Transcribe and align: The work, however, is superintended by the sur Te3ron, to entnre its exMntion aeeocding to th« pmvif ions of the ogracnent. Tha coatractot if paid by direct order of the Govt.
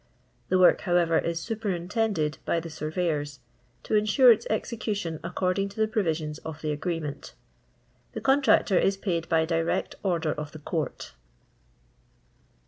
The 0.49 0.57
work, 0.57 0.81
however, 0.81 1.19
is 1.19 1.39
superintended 1.39 2.39
by 2.43 2.59
the 2.59 2.71
sur 2.71 2.89
Te3ron, 2.91 3.37
to 3.83 3.93
entnre 3.93 4.33
its 4.33 4.47
exMntion 4.47 5.19
aeeocding 5.19 5.69
to 5.69 5.75
th« 5.75 5.91
pmvif 5.91 6.19
ions 6.19 6.37
of 6.39 6.59
the 6.63 6.75
ogracnent. 6.75 7.33
Tha 8.13 8.21
coatractot 8.21 8.83
if 8.83 8.99
paid 8.99 9.29
by 9.29 9.45
direct 9.45 9.93
order 10.01 10.31
of 10.33 10.53
the 10.53 10.57
Govt. 10.59 11.11